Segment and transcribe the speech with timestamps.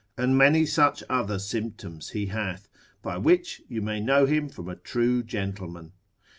[0.17, 2.67] and many such other symptoms he hath,
[3.03, 5.91] by which you may know him from a true gentleman.